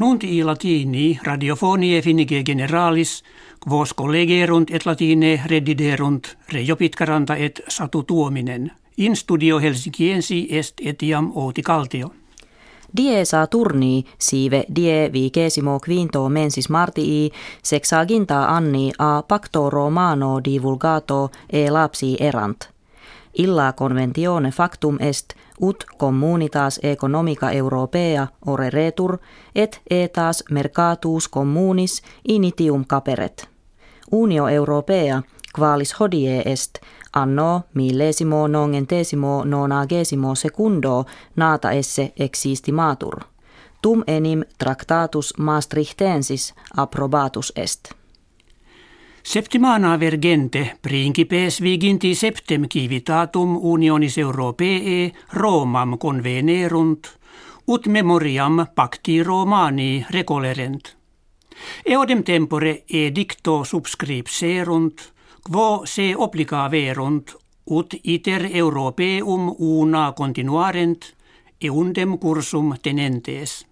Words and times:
Nunt 0.00 0.24
i 0.24 0.44
latini 0.44 1.18
radiofonie 1.22 2.02
finnige 2.02 2.38
generalis, 2.42 3.22
quos 3.68 3.92
collegerunt 3.94 4.70
et 4.70 4.86
latine 4.86 5.42
rediderunt 5.46 6.36
Reijo 6.52 6.76
Pitkaranta 6.76 7.36
et 7.36 7.60
Satu 7.68 8.02
Tuominen. 8.02 8.70
In 8.96 9.16
studio 9.16 9.58
Helsinkiensi 9.58 10.46
est 10.50 10.80
etiam 10.80 11.30
Outi 11.34 11.62
Kaltio. 11.62 12.10
Die 12.96 13.24
saa 13.24 13.46
turni 13.46 14.04
siive 14.18 14.64
die 14.74 15.12
vigesimo 15.12 15.78
quinto 15.84 16.28
mensis 16.28 16.68
martii 16.68 17.30
sexaginta 17.62 18.46
anni 18.56 18.90
a 18.98 19.22
pacto 19.22 19.68
romano 19.70 20.40
divulgato 20.44 21.30
e 21.52 21.70
lapsi 21.70 22.16
erant. 22.20 22.70
Illa 23.38 23.72
conventione 23.72 24.50
factum 24.50 24.96
est 25.00 25.34
ut 25.62 25.84
communitas 25.98 26.80
economica 26.82 27.50
europea 27.50 28.26
ore 28.46 28.70
retur 28.70 29.18
et 29.54 29.80
etas 29.90 30.44
mercatus 30.50 31.28
communis 31.28 32.02
initium 32.28 32.84
caperet. 32.84 33.48
Unio 34.12 34.48
europea 34.48 35.22
qualis 35.58 36.00
hodie 36.00 36.42
est 36.44 36.78
anno 37.12 37.62
millesimo 37.74 38.48
nongentesimo 38.48 39.44
nonagesimo 39.44 40.34
secundo 40.34 41.04
nata 41.36 41.70
esse 41.70 42.12
existimatur. 42.18 43.20
Tum 43.82 44.02
enim 44.06 44.44
tractatus 44.58 45.34
Maastrichtensis 45.38 46.54
approbatus 46.76 47.52
est. 47.56 47.99
Septimana 49.22 50.00
vergente 50.00 50.76
principes 50.82 51.60
viginti 51.60 52.14
septem 52.14 52.64
civitatum 52.68 53.56
unionis 53.56 54.18
europee 54.18 55.12
Romam 55.32 55.98
convenerunt, 55.98 57.06
ut 57.66 57.86
memoriam 57.86 58.66
pacti 58.74 59.22
Romani 59.22 60.06
recolerent. 60.10 60.96
Eodem 61.84 62.22
tempore 62.24 62.84
edicto 62.88 63.64
subscripserunt, 63.64 65.00
quo 65.44 65.82
se 65.84 66.14
obliga 66.16 66.70
verunt, 66.70 67.36
ut 67.66 67.94
iter 68.02 68.48
europeum 68.52 69.54
una 69.58 70.12
continuarent, 70.12 71.14
eundem 71.60 72.18
cursum 72.18 72.72
tenentes. 72.82 73.69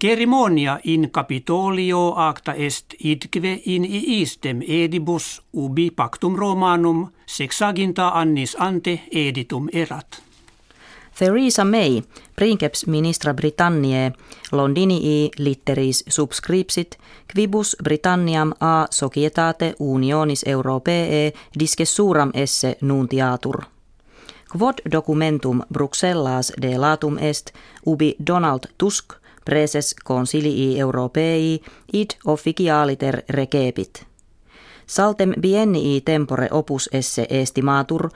Cerimonia 0.00 0.80
in 0.84 1.10
Capitolio 1.10 2.14
acta 2.16 2.54
est 2.54 2.94
idque 2.98 3.60
in 3.64 3.84
iistem 3.84 4.60
edibus 4.62 5.42
ubi 5.52 5.90
pactum 5.90 6.36
Romanum 6.36 7.10
sexaginta 7.26 8.08
annis 8.08 8.56
ante 8.58 9.00
editum 9.10 9.68
erat. 9.72 10.22
Theresa 11.18 11.64
May, 11.64 12.02
princeps 12.36 12.86
ministra 12.86 13.34
Britanniae, 13.34 14.12
Londinii 14.52 15.30
litteris 15.38 16.04
subscripsit, 16.08 16.96
quibus 17.34 17.76
Britanniam 17.84 18.52
a 18.60 18.86
societate 18.90 19.74
unionis 19.78 20.44
europee 20.46 21.32
discessuram 21.58 22.30
esse 22.34 22.76
nuntiatur. 22.80 23.62
Quod 24.52 24.78
documentum 24.92 25.62
Bruxellas 25.72 26.52
de 26.62 26.78
latum 26.78 27.18
est, 27.18 27.52
ubi 27.86 28.16
Donald 28.26 28.60
Tusk– 28.78 29.14
preses 29.48 29.94
consilii 30.04 30.78
europei 30.78 31.60
id 31.92 32.10
officialiter 32.24 33.22
recepit. 33.30 34.06
Saltem 34.86 35.32
biennii 35.40 36.00
tempore 36.00 36.48
opus 36.50 36.88
esse 36.92 37.26
estimatur, 37.30 38.08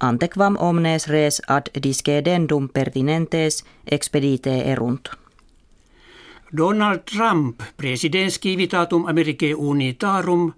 antequam 0.00 0.56
omnes 0.58 1.06
res 1.08 1.42
ad 1.48 1.70
discedendum 1.82 2.68
pertinentes 2.68 3.64
expedite 3.90 4.62
erunt. 4.72 5.08
Donald 6.56 6.98
Trump, 7.14 7.62
presidens 7.76 8.40
civitatum 8.40 9.06
Americae 9.06 9.54
unitarum, 9.54 10.52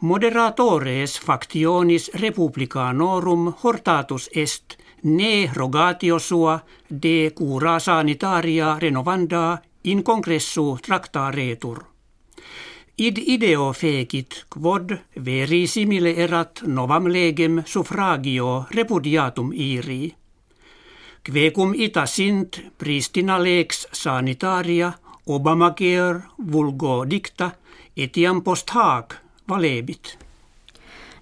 moderatores 0.00 1.20
factionis 1.20 2.10
republicanorum 2.14 3.54
hortatus 3.62 4.30
est 4.34 4.78
ne 5.02 5.50
rogatio 5.54 6.18
sua 6.18 6.60
de 7.02 7.30
cura 7.34 7.78
sanitaria 7.78 8.78
renovanda 8.78 9.58
in 9.90 10.02
congressu 10.02 10.76
tractaretur. 10.82 11.84
Id 12.98 13.18
ideo 13.34 13.72
fecit 13.72 14.44
quod 14.50 14.94
veri 15.24 15.66
simile 15.66 16.14
erat 16.16 16.62
novam 16.66 17.06
legem 17.06 17.62
suffragio 17.64 18.66
repudiatum 18.70 19.52
iri. 19.52 20.14
Quecum 21.22 21.74
ita 21.74 22.06
sint 22.06 22.62
pristina 22.76 23.38
lex 23.38 23.86
sanitaria 23.92 24.92
Obamacare 25.28 26.24
vulgo 26.38 27.04
dicta 27.04 27.50
etiam 27.94 28.40
post 28.42 28.70
hac 28.70 29.18
valebit. 29.46 30.27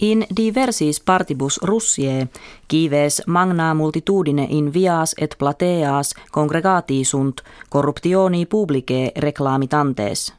In 0.00 0.26
diversis 0.36 1.00
partibus 1.00 1.60
Russie 1.62 2.28
kives 2.68 3.22
magna 3.26 3.74
multitudine 3.74 4.46
in 4.50 4.72
vias 4.72 5.14
et 5.18 5.34
plateas 5.38 6.14
congregati 6.32 7.04
sunt 7.04 7.40
corruptioni 7.70 8.46
publicae 8.46 9.12
reclamitantes. 9.16 10.34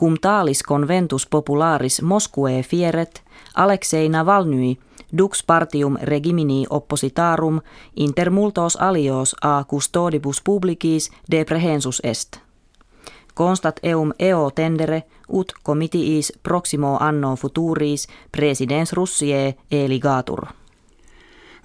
Cum 0.00 0.16
talis 0.20 0.62
conventus 0.62 1.26
popularis 1.26 2.02
Mosque 2.02 2.62
fieret, 2.62 3.22
Alexei 3.54 4.08
Navalny 4.08 4.78
dux 5.18 5.44
partium 5.46 5.96
regimini 6.02 6.66
oppositarum 6.70 7.60
inter 7.96 8.30
multos 8.30 8.76
alios 8.76 9.36
a 9.42 9.64
custodibus 9.64 10.42
publicis 10.42 11.10
deprehensus 11.30 12.00
est. 12.04 12.43
Constat 13.34 13.80
eum 13.82 14.12
eo 14.18 14.50
tendere 14.50 15.02
ut 15.28 15.52
comitiis 15.62 16.32
proximo 16.42 16.96
anno 17.00 17.36
futuris 17.36 18.08
presidens 18.32 18.92
Russie 18.92 19.56
eligatur. 19.70 20.46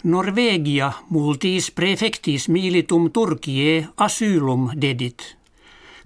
Norvegia 0.03 0.91
multis 1.09 1.71
prefectis 1.71 2.49
militum 2.49 3.11
Turkie 3.11 3.87
asylum 3.97 4.69
dedit. 4.81 5.35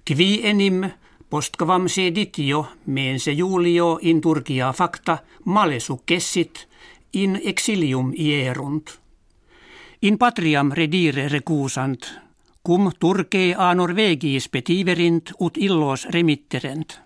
Qui 0.04 0.40
enim 0.44 0.84
postquam 1.30 1.88
seditio 1.88 2.66
mense 2.86 3.32
Julio 3.32 3.98
in 4.02 4.20
Turkia 4.20 4.72
facta 4.72 5.18
male 5.44 5.80
successit 5.80 6.66
in 7.12 7.40
exilium 7.44 8.12
ierunt. 8.12 8.98
In 10.02 10.18
patriam 10.18 10.72
redire 10.72 11.28
recusant 11.28 12.23
cum 12.66 12.90
turkei 12.98 13.54
a 13.54 13.74
Norvegis 13.74 14.48
petiverint 14.48 15.30
ut 15.38 15.56
illos 15.56 16.06
remitterent. 16.10 17.00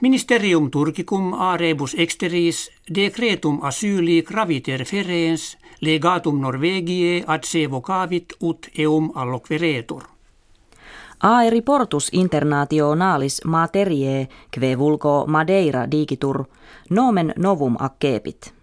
Ministerium 0.00 0.70
turkicum 0.70 1.32
a 1.32 1.56
rebus 1.56 1.94
exteris 1.98 2.70
decretum 2.94 3.58
asyli 3.62 4.22
graviter 4.22 4.84
ferens 4.84 5.56
legatum 5.80 6.40
Norvegie 6.40 7.24
ad 7.26 7.42
se 7.42 7.66
vocavit 7.70 8.32
ut 8.40 8.68
eum 8.78 9.10
alloqueretur. 9.14 10.02
Aeri 11.22 11.62
portus 11.62 12.08
internationalis 12.12 13.40
materie 13.44 14.28
kve 14.50 14.78
vulgo 14.78 15.24
Madeira 15.26 15.90
digitur 15.90 16.44
nomen 16.90 17.32
novum 17.36 17.76
accepit. 17.80 18.54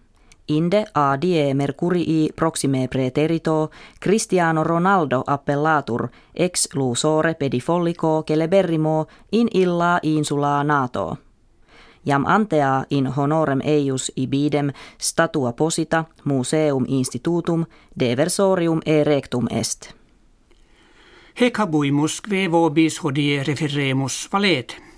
Inde 0.52 0.86
a 0.94 1.22
die 1.22 1.54
mercurii 1.54 2.30
proxime 2.36 2.88
preterito 2.88 3.72
Cristiano 4.00 4.64
Ronaldo 4.64 5.24
appellatur 5.28 6.10
ex 6.34 6.68
lusore 6.74 7.36
pedifollico 7.36 8.24
celeberrimo 8.28 9.08
in 9.32 9.48
illa 9.54 10.00
insula 10.04 10.64
nato. 10.64 11.18
Jam 12.06 12.26
antea 12.26 12.86
in 12.90 13.08
honorem 13.08 13.62
eius 13.64 14.12
ibidem 14.16 14.72
statua 14.98 15.54
posita 15.54 16.06
museum 16.24 16.86
institutum 16.88 17.66
deversorium 18.00 18.80
erectum 18.86 19.48
est. 19.50 19.94
Hec 21.42 21.58
habuimus 21.58 22.22
kve 22.22 22.52
vobis 22.52 23.04
hodie 23.04 23.44
referemus 23.44 24.28
valet. 24.32 24.91